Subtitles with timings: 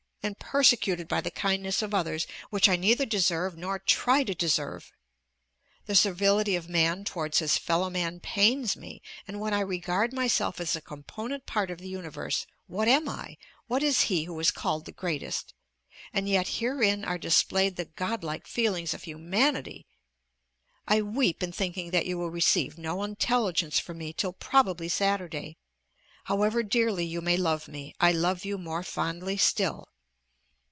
[0.23, 4.91] and persecuted by the kindness of others, which I neither deserve nor try to deserve!
[5.87, 10.59] The servility of man towards his fellow man pains me, and when I regard myself
[10.59, 14.51] as a component part of the universe, what am I, what is he who is
[14.51, 15.55] called the greatest?
[16.13, 19.87] and yet herein are displayed the godlike feelings of humanity!
[20.87, 25.57] I weep in thinking that you will receive no intelligence from me till probably Saturday.
[26.25, 29.87] However dearly you may love me, I love you more fondly still.